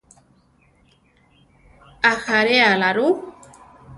[2.11, 3.07] ¿Ajaréala rú?